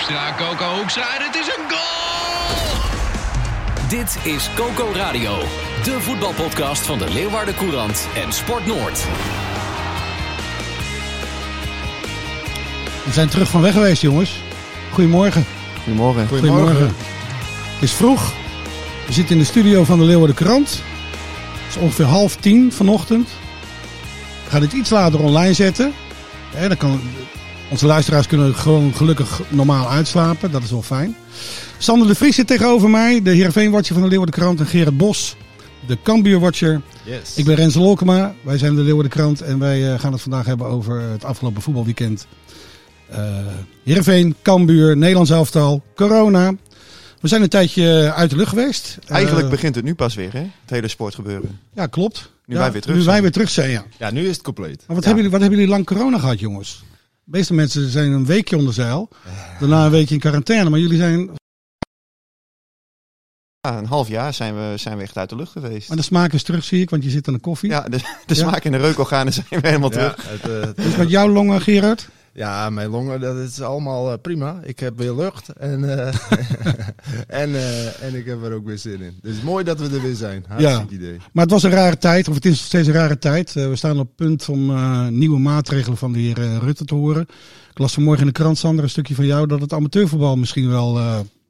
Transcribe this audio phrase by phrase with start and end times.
[0.00, 2.78] Hoekstra, Coco Hoekstra en het is een goal!
[3.88, 5.38] Dit is Coco Radio,
[5.84, 9.04] de voetbalpodcast van de Leeuwarden Courant en Sport Noord.
[13.04, 14.42] We zijn terug van weg geweest, jongens.
[14.92, 15.44] Goedemorgen.
[15.82, 16.28] Goedemorgen.
[16.28, 16.86] Goedemorgen.
[16.86, 18.32] Het is vroeg.
[19.06, 20.68] We zitten in de studio van de Leeuwarden Krant.
[20.70, 23.28] Het is ongeveer half tien vanochtend.
[24.44, 25.92] We gaan dit iets later online zetten.
[26.68, 27.00] Dan kan,
[27.70, 30.50] onze luisteraars kunnen gewoon gelukkig normaal uitslapen.
[30.50, 31.16] Dat is wel fijn.
[31.78, 33.22] Sander de Vries zit tegenover mij.
[33.22, 34.60] De Heerenveen-watcher van de Leeuwarden Krant.
[34.60, 35.36] En Gerard Bos,
[35.86, 36.80] de Cambuur-watcher.
[37.04, 37.36] Yes.
[37.36, 38.34] Ik ben Rens Lolkema.
[38.42, 39.40] Wij zijn de Leeuwarden Krant.
[39.40, 42.26] En wij eh, gaan het vandaag hebben over het afgelopen voetbalweekend.
[43.12, 43.18] Uh,
[43.84, 46.54] Heerenveen, Cambuur, Nederlands elftal, corona.
[47.20, 48.98] We zijn een tijdje uit de lucht geweest.
[49.06, 50.38] Eigenlijk Uh, begint het nu pas weer, hè?
[50.38, 51.60] Het hele sportgebeuren.
[51.74, 52.30] Ja, klopt.
[52.46, 53.12] Nu Ja, wij weer terug Nu zijn.
[53.14, 53.84] wij weer terug zijn, ja.
[53.98, 54.76] Ja, nu is het compleet.
[54.86, 55.02] Maar wat, Ja.
[55.04, 56.82] hebben jullie, wat hebben jullie lang corona gehad, jongens?
[57.24, 59.08] De meeste mensen zijn een weekje onder zeil.
[59.60, 60.70] Daarna een weekje in quarantaine.
[60.70, 61.30] Maar jullie zijn...
[63.60, 65.88] Ja, een half jaar zijn we, zijn we echt uit de lucht geweest.
[65.88, 66.90] Maar de smaak is terug, zie ik.
[66.90, 67.70] Want je zit aan de koffie.
[67.70, 68.34] Ja, de, de Ja.
[68.34, 70.28] smaak en de reukorganen zijn weer helemaal Ja, terug.
[70.30, 72.08] het, eh, het- Dus met jouw longen, Gerard?
[72.40, 74.60] Ja, mijn longen, dat is allemaal eh, prima.
[74.62, 76.06] Ik heb weer lucht en, eh,
[77.42, 79.18] en, eh, en ik heb er ook weer zin in.
[79.22, 80.44] Dus mooi dat we er weer zijn.
[80.48, 81.16] Hartstikke idee.
[81.32, 83.52] Maar het was een rare tijd, of het is nog steeds een rare tijd.
[83.52, 84.72] We staan op het punt om
[85.18, 87.22] nieuwe maatregelen van de heer Rutte te horen.
[87.70, 89.46] Ik las vanmorgen in de krant, Sander, een stukje van jou...
[89.46, 90.98] dat het amateurvoetbal misschien wel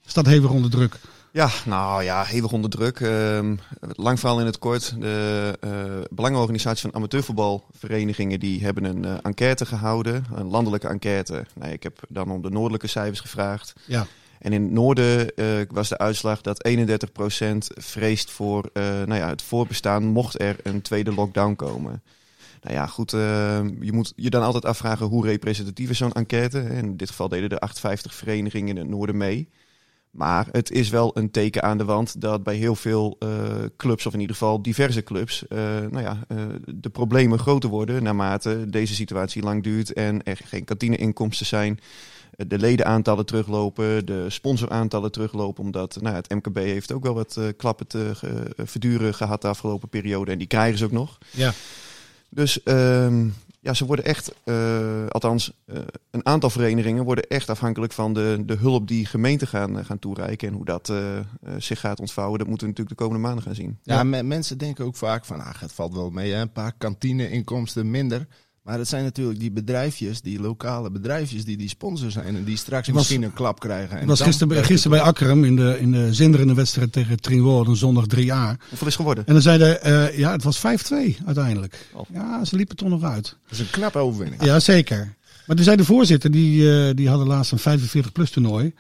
[0.07, 0.99] staat hevig onder druk.
[1.33, 3.01] Ja, nou ja, hevig onder druk.
[3.01, 5.01] Ehm, lang verhaal in het kort.
[5.01, 5.71] De eh
[6.11, 10.25] belangenorganisatie van amateurvoetbalverenigingen die hebben een eh, enquête gehouden.
[10.35, 11.47] Een landelijke enquête.
[11.55, 13.73] Nou, ik heb dan om de noordelijke cijfers gevraagd.
[13.87, 14.07] Ja.
[14.39, 19.43] En in het noorden eh, was de uitslag dat 31% vreest voor nou ja, het
[19.43, 22.03] voorbestaan mocht er een tweede lockdown komen.
[22.63, 26.61] Nou ja, goed, je moet je dan altijd afvragen hoe representatief is zo'n enquête.
[26.61, 29.49] In dit geval deden de 58 verenigingen in het noorden mee.
[30.11, 33.29] Maar het is wel een teken aan de wand dat bij heel veel eh,
[33.77, 35.59] clubs, of in ieder geval diverse clubs, eh,
[35.91, 36.37] nou ja, eh,
[36.75, 41.81] de problemen groter worden naarmate deze situatie lang duurt en er geen kantineinkomsten zijn.
[42.47, 47.87] De ledenaantallen teruglopen, de sponsoraantallen teruglopen, omdat nou, het MKB heeft ook wel wat klappen
[47.87, 48.13] te
[48.57, 51.19] verduren gehad de afgelopen periode en die krijgen ze ook nog.
[51.31, 51.53] Ja.
[52.29, 53.29] Dus ehm,
[53.61, 55.77] ja, ze worden echt, eh, althans eh,
[56.11, 59.99] een aantal verenigingen worden echt afhankelijk van de, de hulp die gemeenten gaan, eh, gaan
[59.99, 60.49] toereiken.
[60.49, 60.93] En hoe dat
[61.59, 63.79] zich gaat ontvouwen, dat moeten we natuurlijk de komende maanden gaan zien.
[63.83, 66.41] Ja, me- mensen denken ook vaak van, ach, het valt wel mee, hè?
[66.41, 68.27] een paar kantineinkomsten minder.
[68.71, 72.57] Maar het zijn natuurlijk die bedrijfjes, die lokale bedrijfjes, die die sponsor zijn en die
[72.57, 73.99] straks was- misschien een klap krijgen.
[74.01, 77.77] En was gisteren, gisteren bij Akkerum in de, in de zinderende wedstrijd tegen Trinwoord, een
[77.77, 78.57] zondag 3A.
[78.69, 79.27] Hoeveel is geworden?
[79.27, 81.87] En dan zeiden, eh ja, het was 5-2 uiteindelijk.
[81.93, 82.03] Oh.
[82.13, 83.23] Ja, ze liepen toch nog uit.
[83.25, 84.45] Dat is een knappe overwinning.
[84.45, 85.15] Ja, zeker.
[85.47, 88.75] Maar toen zei de voorzitter, die, eh, die hadden laatst een 45-plus toernooi.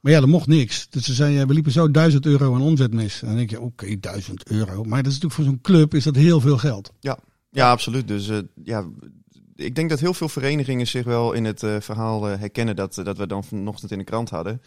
[0.00, 0.86] Maar ja, er mocht niks.
[0.90, 3.20] Dus ze zei, eh, we liepen zo 1000 euro aan omzet mis.
[3.22, 4.84] En dan denk je, oké, 1000 euro.
[4.84, 6.92] Maar dat is natuurlijk voor zo'n club is dat heel veel geld.
[7.00, 7.18] Ja,
[7.50, 8.08] ja absoluut.
[8.08, 8.84] Dus eh, ja,
[9.56, 13.00] ik denk dat heel veel verenigingen zich wel in het eh, verhaal eh, herkennen dat,
[13.04, 14.60] dat we dan vanochtend in de krant hadden.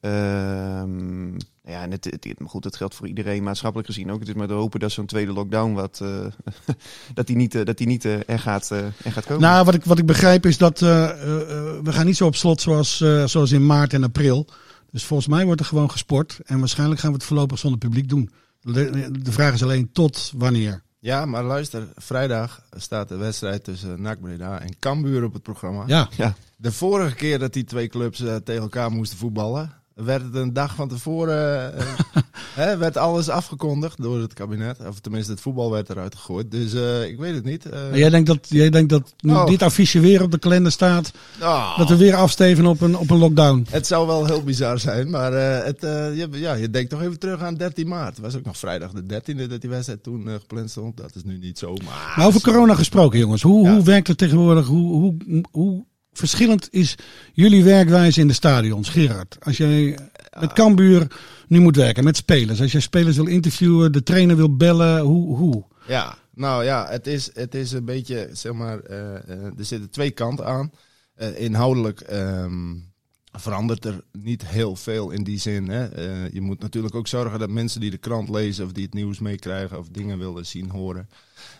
[0.00, 4.18] Ehm, ja, en het, maar goed, dat geldt voor iedereen maatschappelijk gezien ook.
[4.18, 6.26] Het is maar te hopen dat zo'n tweede lockdown wat, eh,
[7.14, 9.42] dat die niet, eh, dat die niet eh, er, gaat, eh, er gaat komen.
[9.42, 12.26] Nou, wat ik, wat ik begrijp is dat eh, eh, eh, we gaan niet zo
[12.26, 14.46] op slot zoals, eh, zoals in maart en april.
[14.90, 16.40] Dus volgens mij wordt er gewoon gesport.
[16.44, 18.30] En waarschijnlijk gaan we het voorlopig zonder publiek doen.
[18.60, 20.82] De, de vraag is alleen tot wanneer.
[21.06, 25.84] Ja, maar luister, vrijdag staat de wedstrijd tussen NAC Breda en Cambuur op het programma.
[25.86, 29.72] Ja, ja, De vorige keer dat die twee clubs eh, tegen elkaar moesten voetballen,
[30.04, 31.84] werd het een dag van tevoren, eh,
[32.64, 34.78] hè, werd alles afgekondigd door het kabinet.
[34.88, 36.50] Of tenminste, het voetbal werd eruit gegooid.
[36.50, 37.66] Dus eh, ik weet het niet.
[37.66, 39.46] Eh, Maar jij denkt dat, jij denkt dat nu Oh.
[39.46, 41.12] dit affiche weer op de kalender staat.
[41.40, 43.66] ah, Dat we weer afsteven op een, op een lockdown.
[43.70, 45.80] Het zou wel heel bizar zijn, maar eh, het,
[46.16, 48.16] je, ja, je denkt toch even terug aan 13 maart.
[48.16, 50.96] Het was ook nog vrijdag de 13e dat die wedstrijd toen gepland stond.
[50.96, 52.14] Dat is nu niet zo, maar...
[52.16, 53.42] Maar over corona gesproken, jongens.
[53.42, 53.74] Hoe, Ja.
[53.74, 54.66] hoe werkt het tegenwoordig?
[54.66, 55.84] Hoe, hoe, hoe
[56.16, 56.94] verschillend is
[57.32, 59.36] jullie werkwijze in de stadions, Gerard?
[59.40, 59.98] Als jij
[60.40, 61.06] met Cambuur
[61.48, 62.60] nu moet werken, met spelers.
[62.60, 65.36] Als jij spelers wil interviewen, de trainer wil bellen, hoe?
[65.36, 65.64] hoe?
[65.86, 69.90] Ja, nou ja, het is, het is een beetje, zeg maar, eh, eh, er zitten
[69.90, 70.70] twee kanten aan.
[71.14, 72.74] Eh, inhoudelijk ehm,
[73.40, 75.68] verandert er niet heel veel in die zin.
[75.68, 75.86] Hè.
[75.86, 78.94] Eh, je moet natuurlijk ook zorgen dat mensen die de krant lezen of die het
[78.94, 81.08] nieuws meekrijgen of dingen willen zien, horen.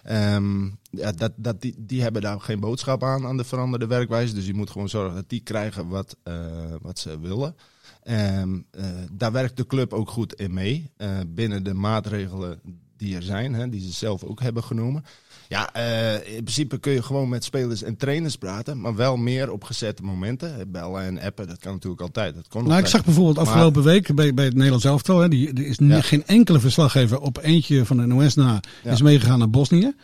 [0.02, 4.34] Ehm, ja, dat, dat die, die hebben daar geen boodschap aan, aan de veranderde werkwijze.
[4.34, 7.56] Dus je moet gewoon zorgen dat die krijgen wat, eh, wat ze willen.
[8.02, 10.90] Ehm, eh, daar werkt de club ook goed in mee.
[11.26, 12.60] binnen de maatregelen
[12.96, 15.04] die er zijn, hè, die ze zelf ook hebben genomen.
[15.48, 19.50] Ja, eh, in principe kun je gewoon met spelers en trainers praten, maar wel meer
[19.52, 20.70] op gezette momenten.
[20.70, 22.34] Bellen en appen, dat kan natuurlijk altijd.
[22.34, 25.52] Dat kon Nou, ik zag bijvoorbeeld afgelopen week bij, bij het Nederlands elftal, hè, die,
[25.52, 26.00] er is Ja.
[26.00, 28.90] geen enkele verslaggever op eentje van de NOS na Ja.
[28.90, 29.94] is meegegaan naar Bosnië.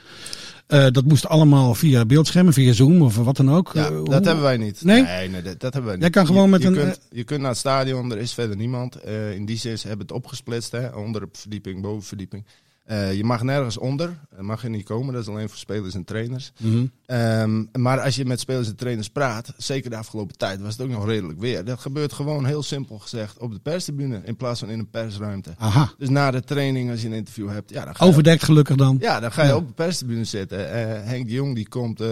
[0.66, 3.70] Eh, dat moest allemaal via beeldschermen, via Zoom of wat dan ook.
[3.74, 4.84] Ja, Eh, dat hebben wij niet.
[4.84, 5.02] Nee?
[5.02, 6.00] nee, dat, dat hebben wij niet.
[6.00, 8.32] Jij kan gewoon Je- met je een, Kunt, je kunt naar het stadion, er is
[8.34, 9.04] verder niemand.
[9.34, 12.44] In die zin, hebben het opgesplitst, hè, onder verdieping, bovenverdieping.
[12.84, 16.04] Eh, je mag nergens onder, mag je niet komen, dat is alleen voor spelers en
[16.04, 16.52] trainers.
[16.60, 16.84] Mhm.
[17.06, 20.82] Ehm, maar als je met spelers en trainers praat, zeker de afgelopen tijd, was het
[20.82, 21.64] ook nog redelijk weer.
[21.64, 25.50] Dat gebeurt gewoon heel simpel gezegd op de perstribune in plaats van in een persruimte.
[25.58, 28.76] Aha, Dus na de training, als je een interview hebt, ja, dan ga overdekt gelukkig
[28.76, 28.96] dan.
[29.00, 29.56] ja, dan ga je Ja.
[29.56, 30.72] op de perstribune zitten.
[30.72, 32.08] Eh, Henk de Jong die komt eh,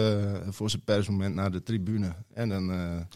[0.49, 2.13] voor zijn persmoment naar de tribune.
[2.33, 2.71] En dan,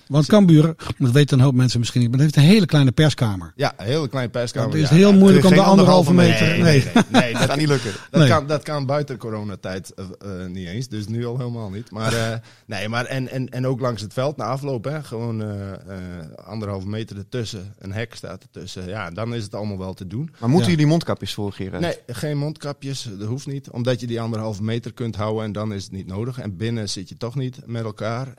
[0.08, 2.92] Want Cambuur, dat weten een hoop mensen misschien niet, maar het heeft een hele kleine
[2.92, 3.54] perskamer.
[3.56, 4.70] ja, een hele kleine perskamer.
[4.72, 6.48] Het is ja, heel ja, moeilijk om de anderhalve meter.
[6.48, 7.92] Nee, nee, nee, Dat gaat niet lukken.
[8.12, 8.30] dat, Nee.
[8.30, 10.06] kan, dat kan buiten coronatijd eh,
[10.44, 10.88] eh, niet eens.
[10.88, 11.92] Dus nu al helemaal niet.
[11.92, 14.84] Maar, eh, nee, maar en, en, en ook langs het veld na afloop.
[14.84, 15.78] Hè, gewoon eh, eh,
[16.46, 17.74] anderhalve meter ertussen.
[17.80, 18.88] Een hek staat ertussen.
[18.88, 20.30] Ja, dan is het allemaal wel te doen.
[20.40, 20.76] Maar moeten Ja.
[20.76, 21.82] jullie mondkapjes voor, Gerard?
[21.82, 23.10] Nee, geen mondkapjes.
[23.20, 23.70] Dat hoeft niet.
[23.70, 26.40] Omdat je die anderhalve meter kunt houden en dan is het niet nodig.
[26.40, 28.34] En binnen zit je toch niet met elkaar.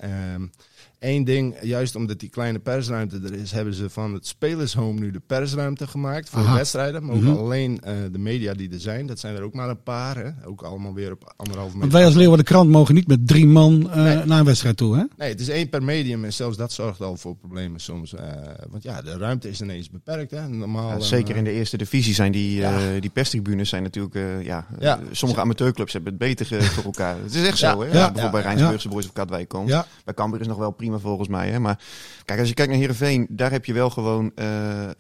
[1.06, 5.10] Eén ding, juist omdat die kleine persruimte er is, hebben ze van het spelershome nu
[5.10, 6.50] de persruimte gemaakt voor Aha.
[6.50, 7.04] de wedstrijden.
[7.06, 7.36] Maar ook Mhm.
[7.36, 9.06] alleen eh, de media die er zijn.
[9.06, 10.16] Dat zijn er ook maar een paar.
[10.16, 10.30] Hè?
[10.46, 11.80] Ook allemaal weer op anderhalve meter.
[11.80, 14.24] Want wij als Leeuwarden Krant mogen niet met drie man eh, Nee.
[14.24, 15.02] naar een wedstrijd toe, hè?
[15.16, 18.14] Nee, het is één per medium en zelfs dat zorgt al voor problemen soms.
[18.14, 18.24] Eh,
[18.70, 20.30] want ja, de ruimte is ineens beperkt.
[20.30, 20.48] Hè?
[20.48, 23.00] Normaal, Ja, zeker in de eerste divisie zijn die, Ja.
[23.00, 25.00] die perstribunes zijn natuurlijk, ja, Ja.
[25.10, 27.16] sommige amateurclubs hebben het beter voor elkaar.
[27.22, 27.72] Het is echt Ja.
[27.72, 27.86] zo, hè?
[27.86, 27.90] Ja.
[27.92, 28.30] bijvoorbeeld Ja.
[28.30, 29.68] bij Rijnsburgse Boys of Katwijk komt.
[29.68, 29.86] Ja.
[30.04, 31.58] Bij Cambuur is nog wel prima volgens mij, hè?
[31.58, 31.78] Maar
[32.24, 34.90] kijk, als je kijkt naar Heerenveen, daar heb je wel gewoon eh, eh,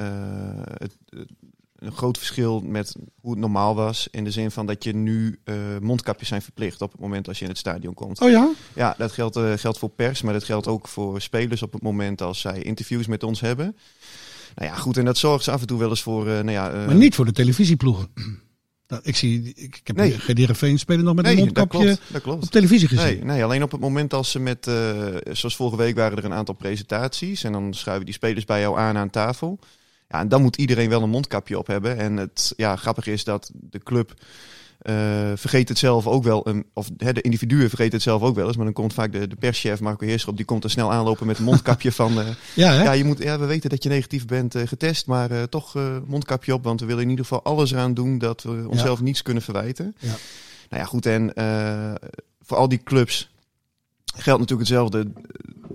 [0.78, 1.30] het, het-
[1.76, 4.08] een groot verschil met hoe het normaal was.
[4.10, 7.38] In de zin van dat je nu eh, mondkapjes zijn verplicht op het moment als
[7.38, 8.20] je in het stadion komt.
[8.20, 8.50] Oh ja?
[8.74, 11.82] Ja, dat geldt, eh, geldt voor pers, maar dat geldt ook voor spelers op het
[11.82, 13.76] moment als zij interviews met ons hebben.
[14.54, 16.50] Nou ja, goed, en dat zorgt ze af en toe wel eens voor, eh, nou
[16.50, 16.70] ja...
[16.70, 18.08] eh, Maar niet voor de televisieploegen.
[18.88, 20.16] Nou, ik zie, ik heb Nee.
[20.26, 22.44] Heerenveen spelen nog met nee, een dat mondkapje klopt, dat klopt.
[22.44, 23.04] op televisie gezien.
[23.04, 26.24] Nee, nee, alleen op het moment als ze met, eh, zoals vorige week waren er
[26.24, 29.58] een aantal presentaties en dan schuiven die spelers bij jou aan aan tafel.
[30.08, 31.96] Ja, en dan moet iedereen wel een mondkapje op hebben.
[31.98, 34.14] En het ja, grappige is dat de club
[35.34, 38.46] vergeet het zelf ook wel, een, of hè, de individuen vergeten het zelf ook wel
[38.46, 41.26] eens, maar dan komt vaak de, de perschef Marco Heerschop, die komt er snel aanlopen
[41.26, 42.82] met een mondkapje van, eh, Ja, hè?
[42.82, 45.76] ja, je moet, ja, we weten dat je negatief bent eh, getest, maar eh, toch
[45.76, 49.00] eh, mondkapje op, want we willen in ieder geval alles eraan doen dat we onszelf
[49.00, 49.96] niets kunnen verwijten.
[49.98, 50.14] Ja.
[50.68, 51.94] Nou ja, goed, en eh,
[52.42, 53.30] voor al die clubs
[54.16, 55.10] geldt natuurlijk hetzelfde.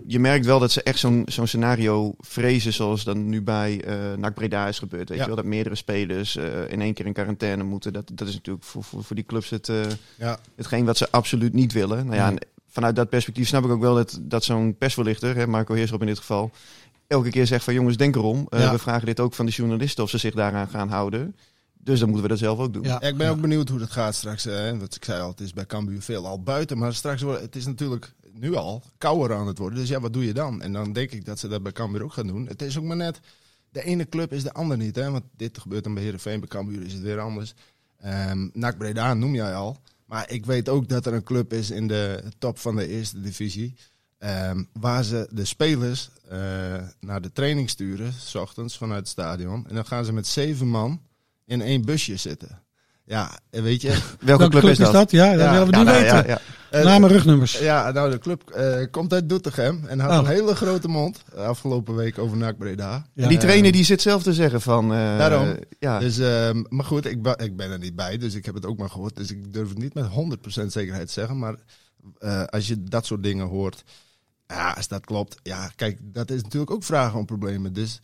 [0.08, 4.18] Je merkt wel dat ze echt zo'n zo'n scenario vrezen, zoals dan nu bij eh
[4.18, 5.10] NAC Breda is gebeurd.
[5.10, 5.24] Weet Ja.
[5.24, 7.94] je wel, dat meerdere spelers eh, in één keer in quarantaine moeten.
[7.94, 9.76] Dat, dat is natuurlijk voor, voor, voor die clubs het, eh,
[10.18, 10.40] Ja.
[10.56, 12.06] hetgeen wat ze absoluut niet willen.
[12.06, 15.48] Nou ja, en vanuit dat perspectief snap ik ook wel dat, dat zo'n persvoorlichter, hè,
[15.48, 16.52] Marco Heerschop in dit geval,
[17.08, 18.48] elke keer zegt van jongens, denk erom.
[18.50, 18.72] Ja.
[18.72, 21.36] We vragen dit ook van de journalisten of ze zich daaraan gaan houden.
[21.84, 22.84] Dus dan moeten we dat zelf ook doen.
[22.84, 22.98] Ja.
[23.02, 24.44] Ja, ik ben ook benieuwd hoe dat gaat straks.
[24.44, 24.78] Hè.
[24.80, 26.78] Wat ik zei al, het is bij Cambuur veel al buiten.
[26.78, 29.80] Maar straks wordt het is natuurlijk nu al kouder aan het worden.
[29.80, 30.62] Dus ja, wat doe je dan?
[30.62, 32.48] En dan denk ik dat ze dat bij Cambuur ook gaan doen.
[32.48, 33.20] Het is ook maar net,
[33.70, 34.96] de ene club is de ander niet.
[34.96, 35.12] Hè.
[35.12, 37.54] Want dit gebeurt dan bij Heerenveen, bij Cambuur is het weer anders.
[38.00, 39.78] Ehm NAC Breda noem jij al.
[40.06, 43.22] Maar ik weet ook dat er een club is in de top van de eerste
[43.22, 43.76] divisie.
[44.18, 46.38] ehm, waar ze de spelers eh,
[47.00, 49.66] naar de training sturen, s ochtends vanuit het stadion.
[49.68, 51.02] En dan gaan ze met zeven man
[51.51, 52.62] in één busje zitten.
[53.05, 53.98] Ja, en weet je.
[54.20, 55.12] Welke, club, is dat?
[55.12, 55.51] Ja, dat Ja.
[55.51, 56.17] willen we Ja, niet nou, weten.
[56.17, 56.39] ja, ja.
[56.79, 57.60] eh, Namen, rugnummers.
[57.60, 60.17] ja, nou, de club eh, komt uit Doetinchem en had Oh.
[60.17, 63.05] een hele grote mond eh, afgelopen week over NAC Breda.
[63.13, 64.89] Die trainer die zit zelf te zeggen van...
[64.89, 65.55] Daarom.
[65.79, 66.00] Ja.
[66.00, 68.77] Dus, ehm, maar goed, ik, ik ben er niet bij, dus ik heb het ook
[68.77, 69.15] maar gehoord.
[69.15, 71.39] Dus ik durf het niet met 100% zekerheid te zeggen.
[71.39, 71.55] Maar
[72.50, 73.84] als je dat soort dingen hoort,
[74.48, 75.36] ja, als dat klopt.
[75.43, 77.74] Ja, kijk, dat is natuurlijk ook vragen om problemen.
[77.74, 78.00] Dus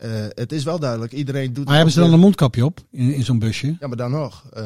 [0.00, 1.64] eh, het is wel duidelijk, iedereen doet...
[1.66, 3.76] Maar hebben ze dan een mondkapje op in, in zo'n busje?
[3.80, 4.44] Ja, maar dan nog.
[4.52, 4.62] Eh,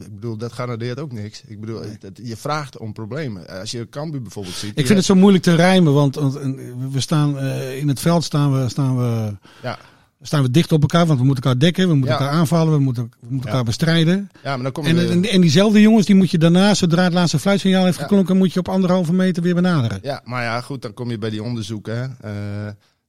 [0.00, 1.42] ik bedoel, dat garandeert ook niks.
[1.46, 3.48] Ik bedoel, het- je vraagt om problemen.
[3.60, 4.78] Als je Cambuur bijvoorbeeld ziet...
[4.78, 6.48] Ik vind het zo moeilijk te rijmen, want, want eh,
[6.90, 7.38] we staan
[7.78, 9.78] in het veld staan we, staan we Ja.
[10.22, 12.18] staan we dicht op elkaar, want we moeten elkaar dekken, we moeten Ja.
[12.20, 13.46] elkaar aanvallen, we moeten, we moeten Ja.
[13.48, 14.30] elkaar bestrijden.
[14.42, 14.90] Ja, maar dan kom je...
[14.90, 18.36] En, en, en diezelfde jongens, die moet je daarna, zodra het laatste fluitsignaal heeft geklonken,
[18.36, 19.98] moet je op anderhalve meter weer benaderen.
[20.02, 22.16] Ja, maar ja, goed, dan kom je bij die onderzoeken.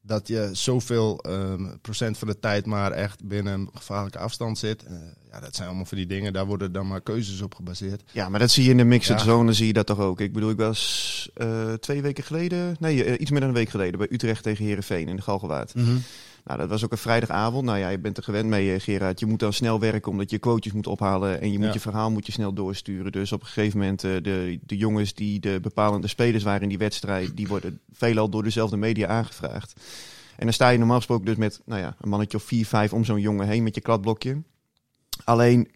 [0.07, 4.83] Dat je zoveel ehm, procent van de tijd maar echt binnen een gevaarlijke afstand zit.
[4.83, 4.93] Eh,
[5.31, 8.03] ja, dat zijn allemaal van die dingen, daar worden dan maar keuzes op gebaseerd.
[8.11, 9.23] Ja, maar dat zie je in de mixed Ja.
[9.25, 10.19] zone, zie je dat toch ook.
[10.19, 13.69] Ik bedoel, ik was eh, twee weken geleden, nee, eh, iets meer dan een week
[13.69, 15.73] geleden, bij Utrecht tegen Herenveen in de Galgenwaard.
[16.45, 17.65] Nou, dat was ook een vrijdagavond.
[17.65, 19.19] Nou ja, je bent er gewend mee, eh, Gerard.
[19.19, 21.73] Je moet dan snel werken omdat je quotejes moet ophalen en je moet Ja.
[21.73, 23.11] je verhaal moet je snel doorsturen.
[23.11, 26.69] Dus op een gegeven moment, eh, de, de jongens die de bepalende spelers waren in
[26.69, 29.73] die wedstrijd, die worden veelal door dezelfde media aangevraagd.
[30.35, 32.93] En dan sta je normaal gesproken dus met nou ja, een mannetje of vier, vijf
[32.93, 34.41] om zo'n jongen heen met je kladblokje.
[35.23, 35.71] Alleen,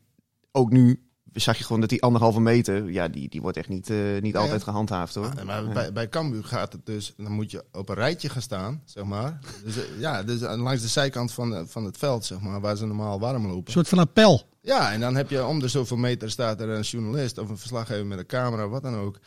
[0.52, 1.02] ook nu
[1.34, 4.34] zag je gewoon dat die anderhalve meter, ja, die, die wordt echt niet, eh, niet
[4.34, 5.34] Ja, altijd gehandhaafd hoor.
[5.38, 5.72] Ah, maar Ja.
[5.74, 9.04] bij, bij Cambuur gaat het dus, dan moet je op een rijtje gaan staan, zeg
[9.04, 9.40] maar.
[9.64, 12.62] Dus, eh, ja, dus aan- langs de zijkant van, eh, van het veld, zeg maar,
[12.62, 13.72] waar ze normaal warm Een lopen.
[13.72, 14.48] soort van appel.
[14.62, 17.58] Ja, en dan heb je om de zoveel meter staat er een journalist of een
[17.58, 19.20] verslaggever met een camera, wat dan ook.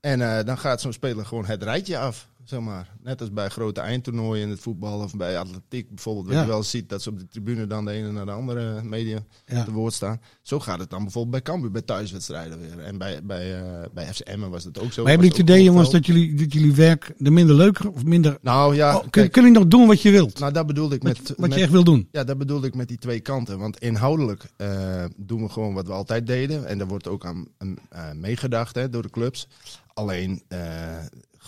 [0.00, 2.96] En eh, dan gaat zo'n speler gewoon het rijtje af, zeg maar.
[3.02, 6.26] Net als bij grote eindtoernooien in het voetbal of bij atletiek bijvoorbeeld.
[6.26, 6.40] Wat Ja.
[6.40, 9.18] je wel ziet dat ze op de tribune dan de ene naar de andere media
[9.46, 9.64] Ja.
[9.64, 10.20] te woord staan.
[10.42, 12.78] Zo gaat het dan bijvoorbeeld bij Cambuur, bij thuiswedstrijden weer.
[12.78, 15.02] En bij, bij, eh bij FC Emmen was dat ook zo.
[15.02, 18.04] Maar hebben jullie het idee, jongens, dat jullie, dat jullie werk er minder leuker of
[18.04, 18.38] minder...
[18.42, 20.38] Nou ja, Oh, kun, kijk, kun je nog doen wat je wilt?
[20.38, 21.28] nou dat bedoelde ik met...
[21.28, 22.08] wat met- je echt wil doen?
[22.12, 23.58] Ja, dat bedoelde ik met die twee kanten.
[23.58, 26.66] Want inhoudelijk eh, doen we gewoon wat we altijd deden.
[26.66, 29.48] En daar wordt ook aan, aan, eh, meegedacht hè, door de clubs.
[29.94, 30.42] Alleen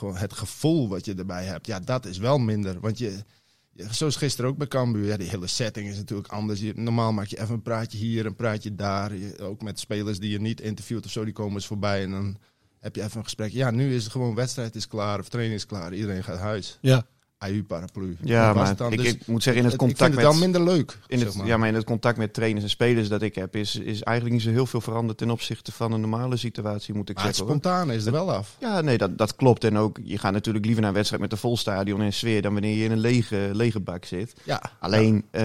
[0.01, 2.81] gewoon het gevoel wat je erbij hebt, ja, dat is wel minder.
[2.81, 3.25] Want je,
[3.75, 6.63] zoals gisteren ook bij Cambuur, ja, die hele setting is natuurlijk anders.
[6.75, 9.13] Normaal maak je even een praatje hier, een praatje daar.
[9.41, 12.03] Ook met spelers die je niet interviewt of zo, die komen eens voorbij.
[12.03, 12.39] En dan
[12.79, 13.53] heb je even een gesprek.
[13.53, 15.95] Ja, nu is het gewoon wedstrijd is klaar of training is klaar.
[15.95, 16.79] Iedereen gaat huis.
[16.81, 17.07] Ja.
[17.41, 18.17] AU paraplu.
[18.23, 18.93] Ja, maar het dan.
[18.93, 20.33] ik, Dus ik moet zeggen, in het ik contact vind het met...
[20.33, 20.99] dan minder leuk.
[21.07, 21.47] In zeg het, maar.
[21.47, 24.37] Ja, maar in het contact met trainers en spelers dat ik heb, is, is eigenlijk
[24.37, 27.37] niet zo heel veel veranderd ten opzichte van een normale situatie, moet ik Maar het
[27.37, 27.55] zeggen.
[27.55, 27.63] hoor.
[27.63, 28.57] spontane is er wel af.
[28.61, 29.65] Ja, nee, dat, dat klopt.
[29.65, 32.43] En ook, je gaat natuurlijk liever naar een wedstrijd met een vol stadion en sfeer
[32.43, 34.35] dan wanneer je in een lege, lege bak zit.
[34.45, 34.63] Ja.
[34.79, 35.43] Alleen, eh,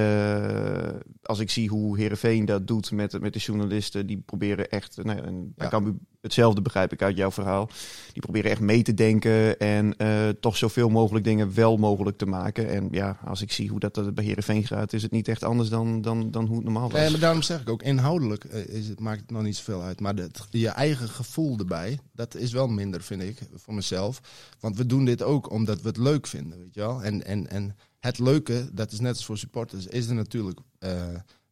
[1.24, 5.18] als ik zie hoe Herenveen dat doet met, met de journalisten, die proberen echt, nou
[5.18, 5.82] ja, en bij Ja.
[6.25, 7.70] Hetzelfde begrijp ik uit jouw verhaal,
[8.13, 12.25] die proberen echt mee te denken en eh, toch zoveel mogelijk dingen wel mogelijk te
[12.25, 12.70] maken.
[12.70, 15.70] En ja, als ik zie hoe dat bij Herenveen gaat, is het niet echt anders
[15.70, 17.12] dan, dan, dan hoe het normaal was.
[17.12, 20.00] Maar daarom zeg ik ook, inhoudelijk eh, is het, maakt het nog niet zoveel uit.
[20.00, 24.22] Maar dat, je eigen gevoel erbij, dat is wel minder, vind ik, voor mezelf.
[24.60, 27.03] Want we doen dit ook omdat we het leuk vinden, weet je wel.
[27.03, 30.91] En, en, en het leuke, dat is net als voor supporters, is er natuurlijk eh,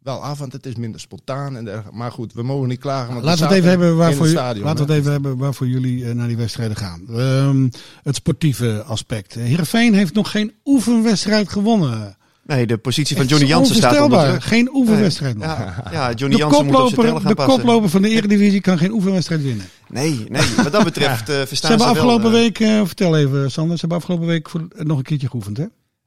[0.03, 0.39] wel af.
[0.39, 1.97] Want het is minder spontaan en dergelijke.
[1.97, 3.13] Maar goed, we mogen niet klagen.
[3.13, 5.67] Want Laten we het even hebben waarvoor, het stadion, laten we het even hebben waarvoor
[5.67, 7.01] jullie eh, naar die wedstrijden gaan.
[7.09, 7.67] Ehm,
[8.03, 9.33] het sportieve aspect.
[9.33, 12.17] Heerenveen heeft nog geen oefenwedstrijd gewonnen.
[12.45, 14.41] Nee, de positie van Johnny Jansen staat onder.
[14.41, 15.45] Geen oefenwedstrijd nog.
[15.45, 17.55] Ja, ja, Johnny De Jansen moet op zijn gaan de passen.
[17.55, 19.65] koploper van de Eredivisie kan geen oefenwedstrijd winnen.
[19.87, 23.17] Nee, nee, wat dat betreft eh Ze verstaan hebben ze afgelopen eh, week, eh, vertel
[23.17, 25.65] even Sander, ze hebben afgelopen week voor, eh, nog een keertje geoefend hè?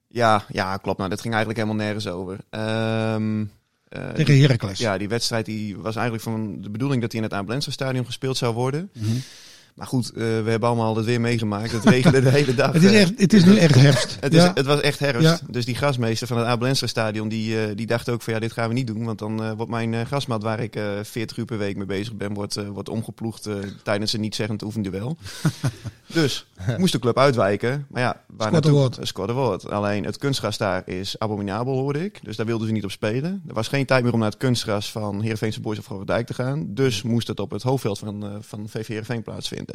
[0.08, 0.98] Ja, ja, klopt.
[0.98, 2.38] Nou, dat ging eigenlijk helemaal nergens over.
[2.50, 3.44] Ehm,
[3.88, 4.78] eh, Tegen Heracles.
[4.78, 8.06] ja, die wedstrijd die was eigenlijk van de bedoeling dat hij in het Abelense stadion
[8.06, 8.90] gespeeld zou worden.
[8.92, 9.16] Mhm.
[9.76, 11.72] Maar goed, eh, we hebben allemaal het weer meegemaakt.
[11.72, 12.72] Het regende de hele dag.
[12.76, 13.00] Het is, eh.
[13.00, 14.16] echt, het is nu echt herfst.
[14.20, 14.50] Het, is, ja.
[14.54, 15.22] het was echt herfst.
[15.22, 15.38] Ja.
[15.50, 18.52] Dus die grasmeester van het Abelense stadion, die, eh, die dacht ook van ja, dit
[18.52, 19.04] gaan we niet doen.
[19.04, 22.34] Want dan wordt mijn grasmat waar ik eh 40 uur per week mee bezig ben,
[22.34, 23.48] wordt, wordt omgeploegd
[23.82, 25.16] tijdens een niet-zeggend oefenduel.
[26.06, 26.46] dus
[26.78, 27.86] moest de club uitwijken.
[27.90, 28.90] Maar ja, waar naartoe?
[29.16, 29.70] award.
[29.70, 32.20] Alleen het kunstgras daar is abominabel, hoorde ik.
[32.22, 33.42] Dus daar wilden ze niet op spelen.
[33.48, 36.34] Er was geen tijd meer om naar het kunstgras van Heerenveense Boys of Dijk te
[36.34, 36.66] gaan.
[36.68, 39.65] Dus moest het op het hoofdveld van, van VV Heerenveen plaatsvinden.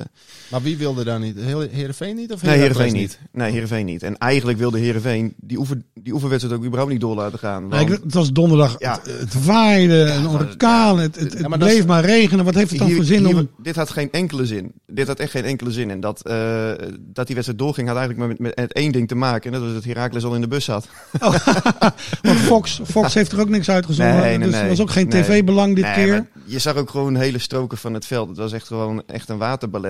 [0.47, 1.35] Maar wie wilde daar niet?
[1.71, 2.31] Heerenveen niet?
[2.33, 3.19] Of Nee, Heerenveen niet.
[3.31, 4.03] Nee, Heerenveen niet.
[4.03, 7.67] En eigenlijk wilde Heerenveen die, oefen, die oefenwedstrijd ook überhaupt niet door laten gaan.
[7.67, 8.75] Nee, Want het was donderdag.
[8.79, 8.99] Ja.
[9.03, 10.99] Het, het waaide, een orkaan.
[10.99, 12.45] Het, het, het Ja, maar dat bleef is- maar regenen.
[12.45, 13.49] Wat heeft het dan hier- voor zin hier- om...
[13.57, 14.71] Dit had geen enkele zin.
[14.87, 15.89] Dit had echt geen enkele zin.
[15.89, 19.15] En dat, eh, dat die wedstrijd doorging had eigenlijk maar met, met één ding te
[19.15, 19.45] maken.
[19.53, 20.87] En dat was dat Herakles al in de bus zat.
[22.21, 24.15] Want Fox, Fox heeft er ook niks uitgezonden.
[24.15, 25.21] Nee, nee, dus er was ook geen Nee.
[25.23, 26.27] tv-belang dit Nee, keer.
[26.45, 28.27] je zag ook gewoon hele stroken van het veld.
[28.29, 29.37] Het was echt gewoon echt een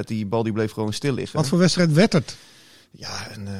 [0.07, 1.37] Die bal die bleef gewoon stil liggen.
[1.37, 2.35] Wat voor wedstrijd werd het?
[2.91, 3.53] Ja, een, eh,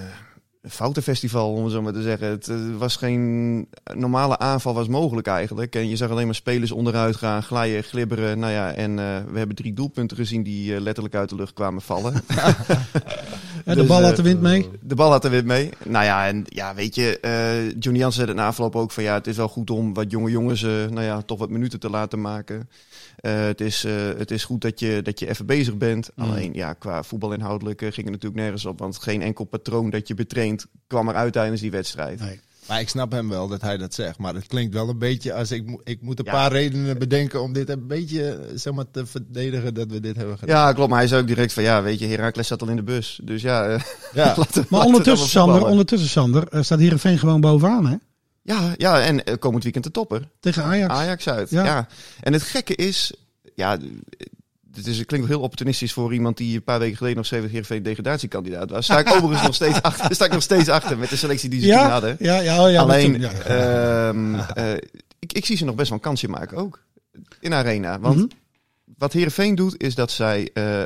[0.61, 2.27] een foutenfestival, om het zo maar te zeggen.
[2.27, 5.75] Het eh, was geen normale aanval was mogelijk eigenlijk.
[5.75, 8.39] En je zag alleen maar spelers onderuit gaan, glijden, glibberen.
[8.39, 11.81] Nou ja, en eh, we hebben drie doelpunten gezien die letterlijk uit de lucht kwamen
[11.81, 12.13] vallen.
[13.65, 14.69] Hè, de Dus, bal had de wind mee.
[14.81, 15.69] De bal had er weer mee.
[15.85, 17.19] Nou ja, en ja, weet je,
[17.79, 20.11] Johnny Jansen zei het na afloop ook van ja, het is wel goed om wat
[20.11, 22.69] jonge jongens, eh, nou ja, toch wat minuten te laten maken.
[23.21, 26.09] Eh, het, is, eh, het is goed dat je, dat je even bezig bent.
[26.15, 26.23] Mm.
[26.23, 28.79] Alleen ja, qua voetbalinhoudelijk eh, ging het natuurlijk nergens op.
[28.79, 32.19] Want geen enkel patroon dat je betraint kwam eruit tijdens die wedstrijd.
[32.19, 32.39] Nee.
[32.67, 34.17] Maar ik snap hem wel dat hij dat zegt.
[34.17, 36.31] Maar het klinkt wel een beetje als ik, mo- ik moet een Ja.
[36.31, 40.37] paar redenen bedenken om dit een beetje zeg maar, te verdedigen dat we dit hebben
[40.37, 40.55] gedaan.
[40.55, 40.89] Ja, klopt.
[40.89, 43.19] Maar hij zei ook direct van, ja, weet je, Herakles zat al in de bus.
[43.23, 43.81] Dus ja, eh,
[44.13, 44.33] Ja.
[44.37, 47.95] laten we- Maar ondertussen, Sander, ondertussen, Sander staat Heerenveen gewoon bovenaan, hè?
[48.43, 50.27] Ja, ja, en eh, komend weekend de topper.
[50.39, 50.93] Tegen Ajax.
[50.93, 51.49] Ajax uit.
[51.49, 51.65] Ja.
[51.65, 51.87] Ja.
[52.21, 53.13] En het gekke is,
[53.55, 53.77] ja,
[54.73, 57.51] het, is, het klinkt heel opportunistisch voor iemand die een paar weken geleden nog 70
[57.51, 58.85] Heerenveen degradatiekandidaat was.
[58.85, 61.59] Sta ik overigens nog steeds achter, sta ik nog steeds achter met de selectie die
[61.61, 62.15] ze toen Ja, hadden.
[62.19, 62.81] ja, ja, oh ja.
[62.81, 63.31] Alleen, ja.
[63.31, 64.73] ehm, eh,
[65.19, 66.83] ik, ik zie ze nog best wel een kansje maken ook.
[67.39, 67.99] In Arena.
[67.99, 68.25] Want Mhm.
[68.97, 70.81] wat Heerenveen doet, is dat zij eh,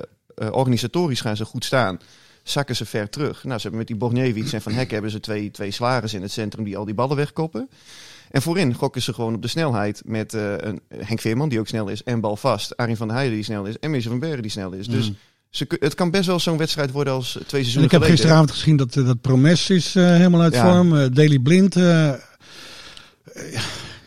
[0.51, 1.99] organisatorisch gaan ze goed staan.
[2.47, 3.43] Zakken ze ver terug.
[3.43, 6.21] Nou, ze hebben met die Borgnevic en Van Hek hebben ze twee, twee slagers in
[6.21, 7.69] het centrum die al die ballen wegkoppen.
[8.31, 11.67] En voorin gokken ze gewoon op de snelheid met eh, een Henk Veerman, die ook
[11.67, 12.77] snel is, en balvast.
[12.77, 14.87] Arin van der Heijden, die snel is, en Meester van Bergen, die snel is.
[14.87, 15.15] Dus Mhm.
[15.49, 18.17] ze, het kan best wel zo'n wedstrijd worden als twee En seizoenen ik heb geleden.
[18.19, 20.71] gisteravond gezien dat, eh, dat Promes is eh, helemaal uit Ja.
[20.73, 21.13] vorm.
[21.13, 21.73] Daily Blind.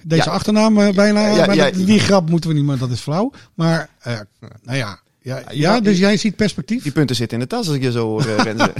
[0.04, 0.30] deze Ja.
[0.30, 1.26] achternaam bijna.
[1.34, 1.64] Ja, maar ja.
[1.70, 3.32] dat- die grap moeten we niet, maar dat is flauw.
[3.54, 3.88] Maar,
[4.62, 4.97] nou ja.
[5.28, 6.82] Ja, ja, dus jij ziet perspectief.
[6.82, 8.72] Die punten zitten in de tas als ik je zo hoor, eh, Renze.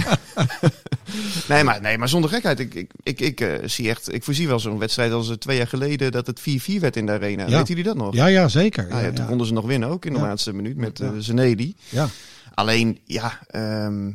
[1.49, 2.59] nee, maar, nee, maar zonder gekheid.
[2.59, 5.57] Ik, ik, ik, ik eh, zie echt, ik voorzie wel zo'n wedstrijd als eh, twee
[5.57, 6.43] jaar geleden dat het 4-4
[6.79, 7.47] werd in de arena.
[7.47, 7.57] Ja.
[7.57, 8.13] Weet jullie dat nog?
[8.13, 8.87] Ja, ja, zeker.
[8.89, 11.13] Nou ja, toen konden ze nog winnen ook in de laatste minuut met Ja.
[11.19, 11.75] Zeneli.
[11.89, 12.07] Ja.
[12.53, 14.11] Alleen, ja, ehm,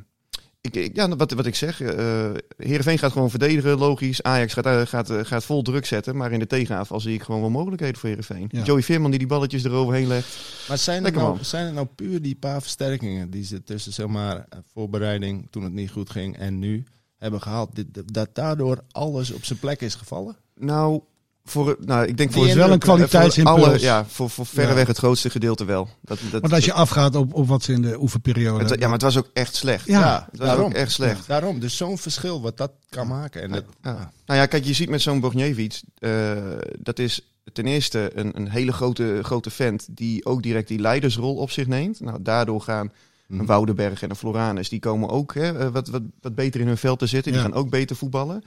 [0.66, 4.22] ik, ik, ja wat, wat ik zeg, eh Heerenveen gaat gewoon verdedigen, logisch.
[4.22, 7.22] Ajax gaat, eh, gaat, eh, gaat vol druk zetten, maar in de tegenaanval zie ik
[7.22, 8.48] gewoon wel mogelijkheden voor Heerenveen.
[8.50, 8.62] Ja.
[8.62, 10.36] Joey Veerman die die balletjes eroverheen legt.
[10.68, 13.92] Maar zijn het, Lekker, nou, zijn het nou puur die paar versterkingen die ze tussen
[13.92, 16.84] zeg maar, voorbereiding, toen het niet goed ging en nu
[17.16, 20.36] hebben gehaald, dit, dat daardoor alles op zijn plek is gevallen?
[20.54, 21.02] Nou,
[21.44, 23.64] voor, nou ik denk voor is wel een kwaliteitsimpuls.
[23.66, 24.88] alle- Ja, voor, voor verreweg Ja.
[24.88, 25.88] het grootste gedeelte wel.
[26.00, 28.64] Dat, dat, Want als je afgaat op, op wat ze in de oefenperiode...
[28.64, 29.86] het, ja, maar het was ook echt slecht.
[29.86, 31.26] Ja, het was ook echt slecht.
[31.26, 33.42] Daarom, dus zo'n verschil wat dat kan maken.
[33.42, 34.12] En dat, Ja.
[34.26, 36.32] Nou ja, kijk, je ziet met zo'n Bogniewicz, eh
[36.78, 37.20] dat is
[37.52, 41.66] ten eerste een, een hele grote, grote vent die ook direct die leidersrol op zich
[41.66, 42.00] neemt.
[42.00, 42.92] Nou, daardoor gaan
[43.26, 43.40] Mhm.
[43.40, 46.66] een Woudenberg en een Floranus, die komen ook hè, eh, wat, wat, wat beter in
[46.66, 47.32] hun veld te zitten.
[47.32, 47.46] Die Ja.
[47.46, 48.44] gaan ook beter voetballen.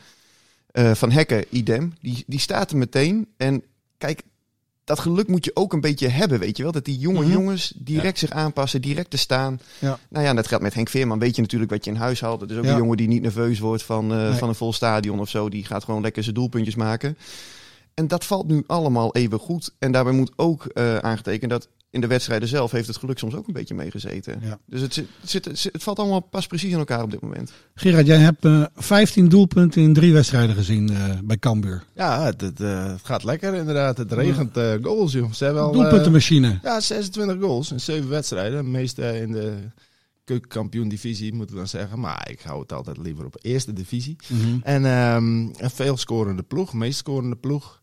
[0.72, 3.28] Eh, van Hekken, idem, die, die staat er meteen.
[3.38, 3.64] En
[3.98, 4.22] kijk,
[4.84, 6.72] dat geluk moet je ook een beetje hebben, weet je wel.
[6.72, 7.32] Dat die jonge Mhm.
[7.32, 9.60] jongens direct zich aanpassen, direct te staan.
[9.80, 10.00] Ja.
[10.10, 11.20] Nou ja, en dat geldt met Henk Veerman.
[11.20, 12.40] Weet je natuurlijk wat je in huis haalt.
[12.40, 12.72] Dat is ook Ja.
[12.72, 14.38] een jongen die niet nerveus wordt van, eh, Nee.
[14.38, 15.50] van een vol stadion of zo.
[15.50, 17.18] Die gaat gewoon lekker zijn doelpuntjes maken.
[17.94, 19.72] En dat valt nu allemaal even goed.
[19.80, 23.36] En daarbij moet ook eh aangetekend dat in de wedstrijden zelf heeft het geluk soms
[23.36, 24.40] ook een beetje meegezeten.
[24.42, 24.60] Ja.
[24.66, 27.12] Dus het, zit, het, zit, het, zit- het valt allemaal pas precies in elkaar op
[27.12, 27.52] dit moment.
[27.76, 31.84] Gerard, jij hebt eh 15 doelpunten in drie wedstrijden gezien eh, bij Cambuur.
[31.96, 33.98] ja, het, het, eh, het gaat lekker inderdaad.
[33.98, 35.32] Het regent eh, goals, joh.
[35.32, 36.60] Ze hebben al, eh, Doelpuntenmachine.
[36.64, 38.64] ja, 26 goals in 7 wedstrijden.
[38.64, 39.54] De meeste in de
[40.24, 42.00] keukenkampioen divisie, moeten we dan zeggen.
[42.00, 44.16] Maar ik hou het altijd liever op eerste divisie.
[44.28, 44.58] Mhm.
[44.64, 47.82] En ehm, een veel scorende ploeg, meest scorende ploeg.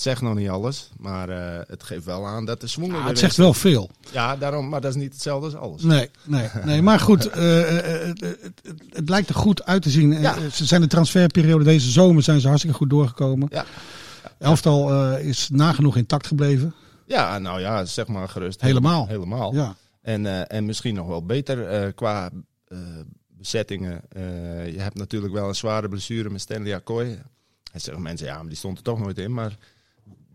[0.00, 3.18] Het zegt nog niet alles, maar eh, het geeft wel aan dat de er het
[3.18, 3.90] zegt wel veel.
[4.12, 5.82] Ja, daarom, maar dat is niet hetzelfde als alles.
[5.82, 6.82] Nee, nee, nee.
[6.82, 8.52] Maar goed, eh, eh, het, het,
[8.90, 10.20] het- lijkt er goed uit te zien.
[10.20, 10.48] Ja.
[10.50, 13.48] Ze zijn de transferperiode deze zomer zijn ze hartstikke goed doorgekomen.
[13.52, 13.64] Ja.
[14.38, 16.74] Elftal is nagenoeg intact gebleven.
[17.06, 18.60] Ja, nou ja, zeg maar gerust.
[18.60, 19.06] Helemaal.
[19.06, 19.54] Helemaal.
[19.54, 19.76] Ja.
[20.02, 22.30] En, en misschien nog wel beter qua
[23.28, 24.02] bezettingen.
[24.72, 27.22] Je hebt natuurlijk wel een zware blessure met Stanley Akkoy.
[27.72, 29.34] En zeggen mensen, ja, maar die stond er toch nooit in.
[29.34, 29.56] Maar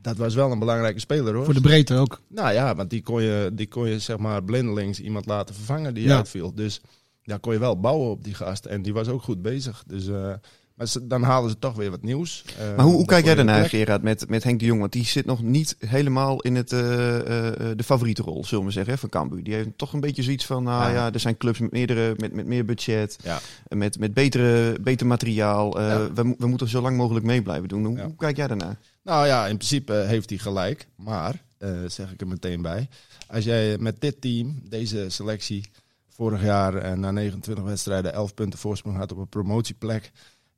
[0.05, 1.45] dat was wel een belangrijke speler hoor.
[1.45, 2.21] Voor de breedte ook.
[2.27, 5.93] Nou ja, want die kon je, die kon je zeg maar blindelings iemand laten vervangen
[5.93, 6.15] die Ja.
[6.15, 6.53] uitviel.
[6.55, 6.81] Dus
[7.23, 8.65] daar kon je wel bouwen op die gast.
[8.65, 9.83] En die was ook goed bezig.
[9.87, 10.33] Dus, eh,
[10.75, 12.43] maar ze- dan halen ze toch weer wat nieuws.
[12.59, 13.69] Eh, Maar hoe, hoe dat kijk jij daarnaar.
[13.69, 14.79] Gerard, met, met Henk de Jong?
[14.79, 17.17] Want die zit nog niet helemaal in het, eh,
[17.49, 19.43] eh, de favoriete rol, zullen we zeggen, hè, van Cambuur.
[19.43, 20.93] Die heeft toch een beetje zoiets van, nou Ja.
[20.95, 23.39] ja, er zijn clubs met, meerdere, met, met meer budget, Ja.
[23.67, 25.79] met, met betere, beter materiaal.
[25.79, 26.13] Eh, Ja.
[26.13, 27.85] we, we moeten zo lang mogelijk mee blijven doen.
[27.85, 28.77] Hoe, kijk jij daarnaar?
[29.03, 30.87] Nou ja, in principe heeft hij gelijk.
[30.95, 32.87] Maar, eh, zeg ik er meteen bij.
[33.27, 35.69] Als jij met dit team, deze selectie,
[36.09, 40.11] vorig jaar eh, na 29 wedstrijden 11 punten voorsprong had op een promotieplek.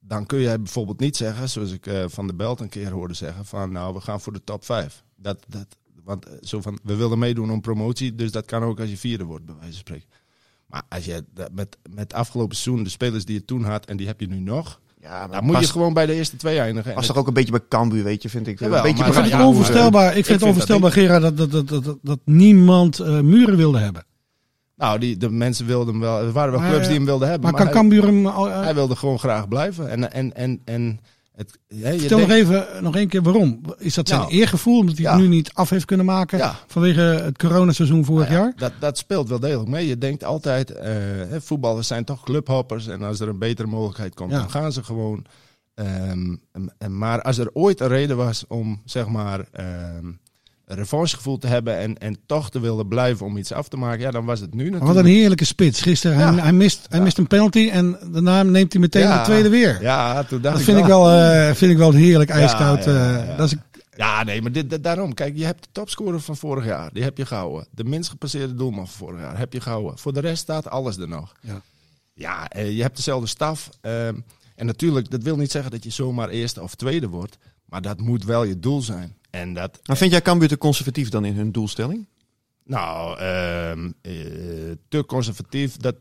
[0.07, 3.13] Dan kun jij bijvoorbeeld niet zeggen, zoals ik eh, Van de Belt een keer hoorde
[3.13, 5.03] zeggen, van nou we gaan voor de top 5.
[5.15, 5.67] Dat, dat,
[6.03, 8.97] want eh, zo van, we willen meedoen om promotie, dus dat kan ook als je
[8.97, 10.07] vierde wordt, bij wijze van spreken.
[10.67, 13.97] Maar als je dat met, met afgelopen seizoen, de spelers die je toen had en
[13.97, 16.95] die heb je nu nog, Ja, dan moet je gewoon bij de eerste twee eindigen.
[16.95, 18.59] Het- toch ook een beetje bij Cambuur, weet je, vind ik.
[18.59, 21.21] Jawel, een beetje maar Ik vind het onvoorstelbaar, ik vind vind het dat onvoorstelbaar Gerard,
[21.21, 24.05] dat, dat, dat, dat, dat, dat niemand eh, muren wilde hebben.
[24.77, 26.19] Nou, die, de mensen wilden hem wel.
[26.19, 27.45] Er waren wel clubs die eh, hem wilden hebben.
[27.51, 28.25] Maar kan hij, Cambuur hem...
[28.25, 29.89] eh, hij wilde gewoon graag blijven.
[29.89, 30.99] En, en, en, en
[31.35, 33.61] het, denkt- nog even nog één keer waarom.
[33.77, 35.11] Is dat zijn Nou, eergevoel omdat hij ja.
[35.11, 36.55] het nu niet af heeft kunnen maken Ja.
[36.67, 38.53] vanwege het coronaseizoen vorig Nou ja, jaar?
[38.57, 39.87] Dat, dat speelt wel degelijk mee.
[39.87, 40.93] Je denkt altijd, eh,
[41.39, 42.87] voetballers zijn toch clubhoppers.
[42.87, 45.25] En als er een betere mogelijkheid komt, dan gaan ze gewoon.
[45.73, 50.05] Ehm, en- en- maar als er ooit een reden was om zeg maar ehm,
[50.75, 54.11] revanchegevoel te hebben en, en toch te willen blijven om iets af te maken, ja,
[54.11, 54.93] dan was het nu natuurlijk.
[54.93, 55.81] Wat een heerlijke spits.
[55.81, 56.41] Gisteren, hij, Ja.
[56.41, 57.03] hij, mist, hij Ja.
[57.03, 59.17] mist een penalty en daarna neemt hij meteen Ja.
[59.17, 59.81] de tweede weer.
[59.81, 62.85] Ja, toen dacht dat ik vind ik, wel, eh, vind ik wel heerlijk ijskoud.
[62.85, 63.37] eh.
[63.37, 63.55] Dat is,
[63.95, 65.13] Ja, nee, maar dit, dit- daarom.
[65.13, 66.89] Kijk, je hebt de topscorer van vorig jaar.
[66.93, 67.67] Die heb je gehouden.
[67.71, 69.97] De minst gepasseerde doelman van vorig jaar heb je gehouden.
[69.97, 71.33] Voor de rest staat alles er nog.
[71.41, 71.61] Ja.
[72.13, 73.69] Ja, eh, je hebt dezelfde staf.
[73.81, 74.15] ehm,
[74.55, 77.37] en natuurlijk, dat wil niet zeggen dat je zomaar eerste of tweede wordt.
[77.65, 79.15] Maar dat moet wel je doel zijn.
[79.39, 82.07] En dat, Maar vind jij Cambuur te conservatief dan in hun doelstelling?
[82.67, 84.13] nou, ehm, eh,
[84.87, 85.77] te conservatief.
[85.77, 85.95] Dat,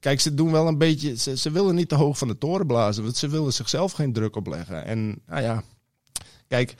[0.00, 1.16] kijk, ze doen wel een beetje.
[1.16, 3.02] Ze, ze willen niet te hoog van de toren blazen.
[3.02, 4.84] Want ze willen zichzelf geen druk opleggen.
[4.84, 5.62] En nou ja,
[6.48, 6.74] kijk.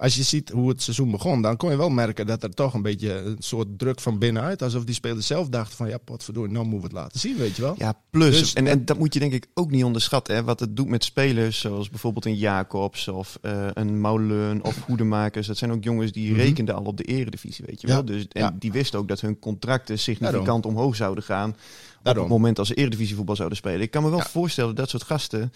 [0.00, 2.74] Als je ziet hoe het seizoen begon, dan kon je wel merken dat er toch
[2.74, 4.62] een beetje een soort druk van binnenuit.
[4.62, 7.56] Alsof die spelers zelf dachten van ja, potverdorie, nou moeten we het laten zien, weet
[7.56, 7.74] je wel.
[7.78, 8.38] Ja, plus.
[8.38, 10.34] Dus- en, en dat moet je denk ik ook niet onderschatten.
[10.34, 14.76] Hè, wat het doet met spelers zoals bijvoorbeeld een Jacobs of eh, een Mauleun of
[14.86, 15.46] Hoedemakers.
[15.46, 16.40] Dat zijn ook jongens die Mhm.
[16.40, 17.92] rekenden al op de eredivisie, weet je Ja.
[17.94, 18.04] wel.
[18.04, 18.56] Dus, en Ja.
[18.58, 20.76] die wisten ook dat hun contracten significant Daarom.
[20.76, 21.50] omhoog zouden gaan.
[21.50, 21.56] Op
[22.02, 22.22] Daarom.
[22.22, 23.80] het moment als ze eredivisievoetbal zouden spelen.
[23.80, 24.24] Ik kan me wel Ja.
[24.28, 25.52] voorstellen dat soort gasten...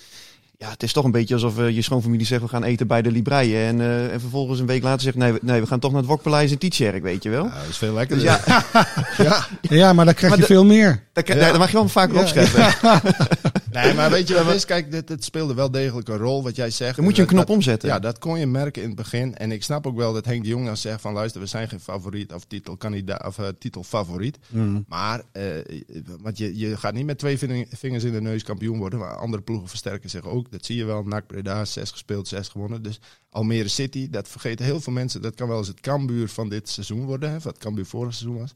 [0.59, 2.43] Ja, het is toch een beetje alsof eh, je schoonfamilie zegt...
[2.43, 3.67] we gaan eten bij de Libreien.
[3.69, 5.17] En, eh, en vervolgens een week later zegt...
[5.17, 7.45] nee, we, nee, we gaan toch naar het Wokpaleis in Tietjerk, weet je wel.
[7.45, 8.25] Ja, dat is veel lekkerder.
[8.27, 8.65] Dus ja,
[9.25, 9.47] ja.
[9.61, 11.03] ja, maar dan krijg Maar je de- veel meer.
[11.13, 11.35] daar, Ja.
[11.35, 12.21] daar mag je wel vaker Ja.
[12.21, 12.65] opschrijven.
[13.83, 14.65] Nee, maar weet je wat is?
[14.65, 16.97] Kijk, dit, dit speelde wel degelijk een rol, wat jij zegt.
[16.97, 17.89] Dan moet je een knop dat- omzetten.
[17.89, 19.37] Ja, dat kon je merken in het begin.
[19.37, 21.13] En ik snap ook wel dat Henk de Jong dan zegt van...
[21.13, 24.39] luister, we zijn geen favoriet of titelkandidaat of eh, titelfavoriet.
[24.89, 25.45] Maar eh,
[26.21, 28.99] want je, je gaat niet met twee ving- vingers in de neus kampioen worden.
[28.99, 30.51] Maar andere ploegen versterken zich ook.
[30.51, 31.03] Dat zie je wel.
[31.03, 32.83] NAC Breda, zes gespeeld, zes gewonnen.
[32.83, 35.23] Dus Almere City, dat vergeten heel veel mensen.
[35.23, 37.31] Dat kan wel eens het Cambuur van dit seizoen worden.
[37.31, 38.53] Hè, wat Cambuur vorig seizoen was.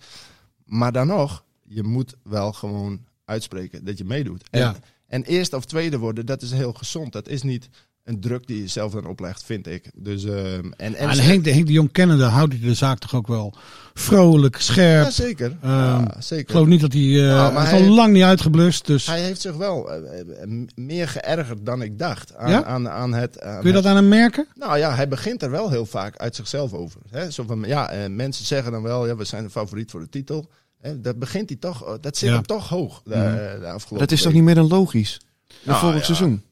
[0.64, 4.42] Maar dan nog, je moet wel gewoon uitspreken dat je meedoet.
[4.50, 4.76] En, Ja.
[5.08, 7.12] En eerste of tweede worden, dat is heel gezond.
[7.12, 7.68] Dat is niet
[8.04, 9.90] een druk die je zelf dan oplegt, vind ik.
[9.94, 10.34] Dus, ehm,
[10.76, 13.26] en, en, En, Henk, de, Henk de Jong kennende houdt hij de zaak toch ook
[13.26, 13.54] wel
[13.94, 15.04] vrolijk, scherp.
[15.04, 15.56] ja, zeker.
[15.62, 16.50] Ehm, ja, Ik zeker.
[16.50, 17.02] geloof niet dat hij...
[17.02, 18.86] Nou, hij is al lang niet uitgeblust.
[18.86, 22.64] Dus Hij heeft zich wel eh, eh, meer geërgerd dan ik dacht aan, Ja?
[22.64, 23.40] aan, aan het.
[23.40, 24.46] aan kun je dat aan hem merken?
[24.54, 27.00] Nou ja, hij begint er wel heel vaak uit zichzelf over.
[27.10, 27.30] Hè?
[27.30, 30.50] Zo van, ja, mensen zeggen dan wel, ja, we zijn de favoriet voor de titel.
[30.80, 31.00] Hè?
[31.00, 32.34] Dat begint hij toch, dat zit Ja.
[32.34, 35.20] hem toch hoog de, eh, de afgelopen Dat is toch niet meer dan logisch?
[35.46, 36.14] Voor Nou, volgend ja.
[36.14, 36.42] seizoen.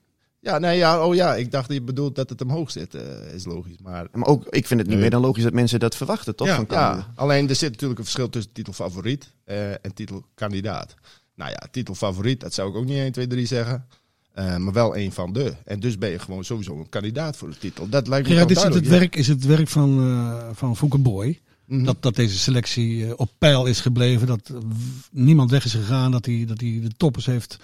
[0.41, 3.35] Ja, nee, ja, oh ja, ik dacht dat je bedoelt dat het omhoog zit, eh,
[3.35, 3.79] is logisch.
[3.83, 4.99] Maar Maar ook, ik vind het niet Nee.
[4.99, 6.47] meer dan logisch dat mensen dat verwachten, toch?
[6.47, 6.55] Ja.
[6.57, 10.95] van ja, alleen er zit natuurlijk een verschil tussen titelfavoriet eh, en titelkandidaat.
[11.35, 13.87] Nou ja, titelfavoriet, dat zou ik ook niet 1, 2, 3 zeggen.
[14.33, 15.55] Eh, maar wel een van de.
[15.65, 17.89] En dus ben je gewoon sowieso een kandidaat voor de titel.
[17.89, 21.41] Dat lijkt me Gerard, toch is het, werk, is het werk van, eh van Boy?
[21.67, 21.85] Mhm.
[21.85, 24.27] Dat, dat deze selectie eh, op peil is gebleven.
[24.27, 24.51] Dat
[25.11, 26.11] niemand weg is gegaan.
[26.11, 27.59] Dat hij, dat hij de toppers heeft.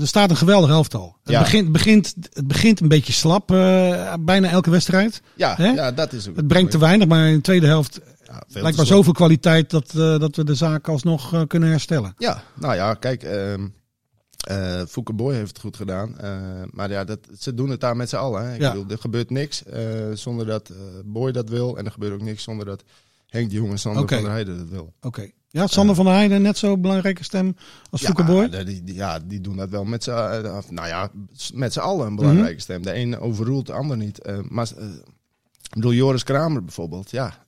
[0.00, 1.16] Er staat een geweldig elftal.
[1.22, 1.40] Het, Ja.
[1.40, 3.50] begint, begint, het begint een beetje slap.
[3.50, 5.22] eh, bijna elke wedstrijd.
[5.36, 7.08] ja, ja, dat is ook Het brengt te weinig.
[7.08, 9.70] Maar in de tweede helft Ja, lijkt maar zoveel kwaliteit.
[9.70, 12.14] Dat, eh, dat we de zaak alsnog kunnen herstellen.
[12.18, 13.66] Ja, nou ja, kijk, ehm
[14.42, 16.18] eh Fouke Boy heeft het goed gedaan.
[16.18, 18.46] Eh, maar ja, dat, ze doen het daar met z'n allen.
[18.48, 18.54] Hè.
[18.54, 18.72] Ik Ja.
[18.72, 19.82] bedoel, er gebeurt niks eh,
[20.14, 20.72] zonder dat
[21.04, 21.76] Boy dat wil.
[21.78, 22.82] En er gebeurt ook niks zonder dat
[23.26, 24.92] Henk de Jong en Sander van der Heijden dat wil.
[25.00, 25.30] Oké.
[25.48, 27.56] Ja, Sander van der Heijden net zo belangrijke stem
[27.90, 28.48] als Fouke Boy.
[28.50, 30.10] Ja, die, die- ja, die doen dat wel met z'n
[30.68, 31.10] nou ja,
[31.54, 32.60] met z'n allen een belangrijke Mhm.
[32.62, 32.82] stem.
[32.82, 34.20] De een overroelt de ander niet.
[34.48, 34.66] Maar
[35.62, 37.10] ik bedoel, Joris Kramer bijvoorbeeld.
[37.10, 37.46] Ja,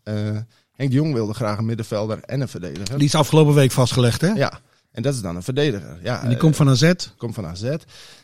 [0.73, 2.99] Henk de Jong wilde graag een middenvelder en een verdediger.
[2.99, 4.29] Die is afgelopen week vastgelegd, hè?
[4.33, 4.61] Ja,
[4.95, 5.99] en dat is dan een verdediger.
[6.03, 6.93] Ja, En die komt van AZ.
[7.17, 7.75] komt van AZ.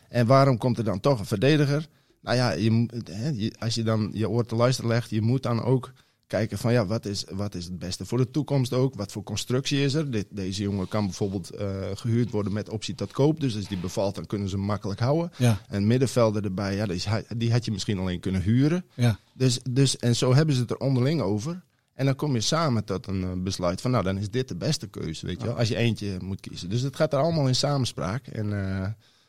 [0.08, 1.86] En waarom komt er dan toch een verdediger?
[2.20, 5.92] Nou ja, je, als je dan je oor te luisteren legt, je moet dan ook
[6.26, 8.94] kijken van ja, wat is, wat is het beste voor de toekomst ook?
[8.94, 10.10] Wat voor constructie is er?
[10.10, 13.40] Dit, deze jongen kan bijvoorbeeld eh, gehuurd worden met optie tot koop.
[13.40, 15.30] Dus als die bevalt, dan kunnen ze hem makkelijk houden.
[15.36, 17.02] Ja, En middenvelder erbij, ja, die,
[17.36, 18.84] die had je misschien alleen kunnen huren.
[18.94, 19.18] ja.
[19.34, 21.62] Dus, dus, en zo hebben ze het er onderling over.
[22.00, 24.56] En dan kom je samen tot een eh, besluit van, nou, dan is dit de
[24.56, 25.58] beste keuze, weet je wel.
[25.58, 26.68] Als je eentje moet kiezen.
[26.68, 28.26] Dus het gaat er allemaal in samenspraak.
[28.26, 28.88] En, eh,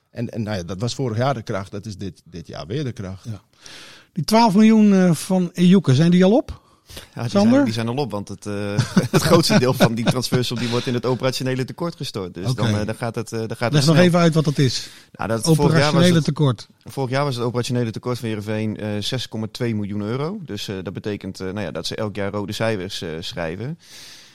[0.10, 2.68] en, en nou ja, dat was vorig jaar de kracht, dat is dit, dit jaar
[2.68, 3.24] weer de kracht.
[3.24, 3.42] Ja.
[4.14, 6.62] Die 12 miljoen eh, van Ejuke, zijn die al op?
[7.16, 8.54] Ja, die, zijn, die zijn al op, want het, eh,
[9.12, 12.34] het grootste deel van die transfersom die wordt in het operationele tekort gestort.
[12.34, 14.58] Dus dan, eh, dan gaat het, eh, dan gaat Leg nog even uit wat dat
[14.58, 14.90] is.
[15.12, 16.68] Nou, dat, vorig, jaar was Operationele het, tekort.
[16.84, 20.40] vorig jaar was het operationele tekort van Heerenveen eh 6,2 miljoen euro.
[20.46, 23.80] Dus dat betekent nou ja, dat ze elk jaar rode cijfers schrijven.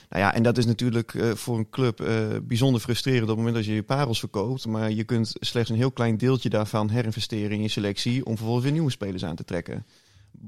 [0.09, 2.03] Nou ja, en dat is natuurlijk voor een club
[2.43, 4.65] bijzonder frustrerend op het moment dat je je parels verkoopt.
[4.65, 8.63] Maar je kunt slechts een heel klein deeltje daarvan herinvesteren in je selectie om vervolgens
[8.63, 9.85] weer nieuwe spelers aan te trekken.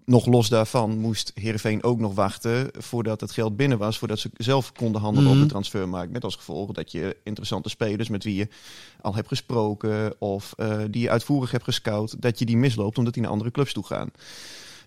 [0.05, 3.97] Nog los daarvan moest Heerenveen ook nog wachten voordat het geld binnen was.
[3.97, 5.37] Voordat ze zelf konden handelen Mhm.
[5.39, 6.11] op de transfermarkt.
[6.11, 8.47] Met als gevolg dat je interessante spelers met wie je
[9.01, 13.13] al hebt gesproken of eh, die je uitvoerig hebt gescout, dat je die misloopt omdat
[13.13, 14.11] die naar andere clubs toe gaan.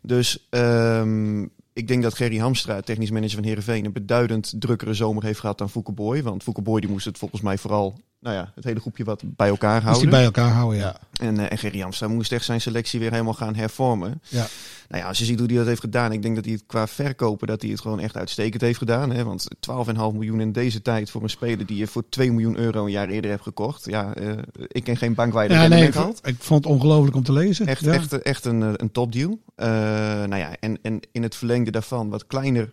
[0.02, 5.24] Dus ehm, ik denk dat Gerry Hamstra, technisch manager van Heerenveen, een beduidend drukkere zomer
[5.24, 6.22] heeft gehad dan Fouke Boy.
[6.22, 9.22] Want Fouke Boy die moest het volgens mij vooral, nou ja, het hele groepje wat
[9.26, 10.02] bij elkaar houden.
[10.02, 10.96] die bij elkaar houden, ja.
[11.20, 14.20] En, eh en Gerry Hamstra moest echt zijn selectie weer helemaal gaan hervormen.
[14.28, 14.46] Ja.
[14.88, 16.64] Nou ja, als je ziet hoe hij dat heeft gedaan, ik denk dat hij het
[16.66, 19.10] qua verkopen, dat hij het gewoon echt uitstekend heeft gedaan.
[19.10, 19.24] Hè?
[19.24, 22.84] Want 12,5 miljoen in deze tijd voor een speler die je voor 2 miljoen euro
[22.84, 23.84] een jaar eerder hebt gekocht.
[23.84, 24.30] Ja, eh,
[24.66, 26.26] ik ken geen bank waar je dat Ja, nee, ik, haalt.
[26.26, 27.66] ik vond het ongelooflijk om te lezen.
[27.66, 27.92] Echt, ja.
[27.92, 29.38] echt, echt een, eh, een topdeal.
[29.56, 32.72] Nou ja, en, en in het verlengde daarvan wat kleiner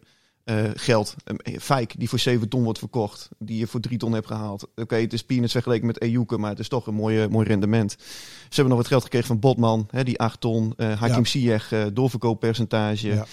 [0.49, 1.15] eh, geld.
[1.23, 4.67] Een Fijk die voor 7 ton wordt verkocht, die je voor 3 ton hebt gehaald.
[4.75, 7.91] Oké, het is peanuts vergeleken met Ejuke, maar het is toch een mooie, mooi rendement.
[7.99, 8.05] Ze
[8.49, 10.73] hebben nog wat geld gekregen van Botman, hè, die 8 ton.
[10.77, 11.23] eh Hakim Ja.
[11.23, 13.07] Ziyech, eh, doorverkooppercentage.
[13.07, 13.25] Ja.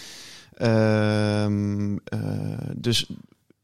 [0.57, 2.21] Ehm, eh,
[2.77, 3.07] dus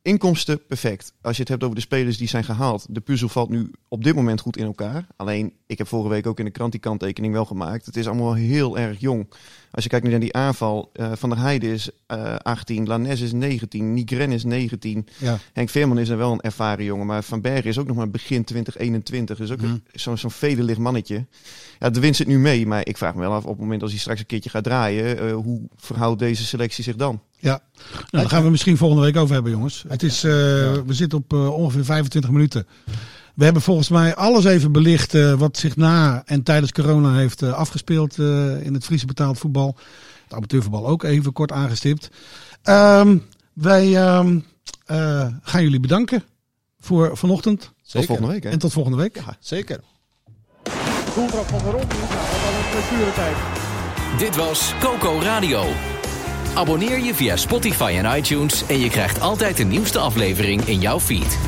[0.02, 1.12] inkomsten perfect.
[1.20, 2.86] Als je het hebt over de spelers die zijn gehaald.
[2.90, 5.06] De puzzel valt nu op dit moment goed in elkaar.
[5.16, 7.86] Alleen, ik heb vorige week ook in de krant die kanttekening wel gemaakt.
[7.86, 9.26] Het is allemaal heel erg jong.
[9.72, 10.90] Als je kijkt naar die aanval.
[10.92, 15.06] eh, Van der Heijden is eh 18, Lanes is 19, Nigren is 19.
[15.18, 15.38] Ja.
[15.52, 17.06] Henk Veerman is dan wel een ervaren jongen.
[17.06, 19.38] Maar Van Bergen is ook nog maar begin 2021.
[19.38, 19.76] Dus ook Mhm.
[19.92, 21.26] zo'n zo'n vederlicht mannetje.
[21.78, 22.66] Ja, de winst zit nu mee.
[22.66, 24.64] Maar ik vraag me wel af op het moment als hij straks een keertje gaat
[24.64, 25.18] draaien.
[25.18, 27.20] eh, hoe verhoudt deze selectie zich dan?
[27.38, 29.84] Ja, nou, daar gaan we misschien volgende week over hebben, jongens.
[29.88, 32.66] Het is, eh, We zitten op eh, ongeveer 25 minuten.
[33.34, 37.42] We hebben volgens mij alles even belicht eh, wat zich na en tijdens corona heeft
[37.42, 39.76] eh, afgespeeld eh, in het Friese betaald voetbal.
[40.24, 42.10] Het amateurvoetbal ook even kort aangestipt.
[42.62, 43.18] Ehm,
[43.52, 44.38] wij ehm,
[44.86, 46.22] eh, gaan jullie bedanken
[46.80, 47.72] voor vanochtend.
[47.90, 48.42] Tot volgende week.
[48.42, 48.50] Hè?
[48.50, 49.22] En tot volgende week.
[49.40, 49.80] Zeker.
[51.14, 51.86] Doeltrap van de ronde.
[51.86, 53.36] Nou, dat was blessuretijd.
[54.18, 55.64] Dit was Coco Radio.
[56.54, 61.00] Abonneer je via Spotify en iTunes en je krijgt altijd de nieuwste aflevering in jouw
[61.00, 61.38] feed.